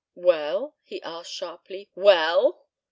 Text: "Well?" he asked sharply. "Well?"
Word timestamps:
"Well?" 0.15 0.77
he 0.81 0.99
asked 1.03 1.31
sharply. 1.31 1.91
"Well?" 1.93 2.65